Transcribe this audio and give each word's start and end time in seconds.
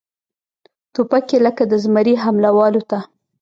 توپ 0.93 1.11
یې 1.29 1.37
لکه 1.45 1.63
د 1.67 1.73
زمري 1.83 2.15
حمله 2.23 2.49
والوته 2.57 2.99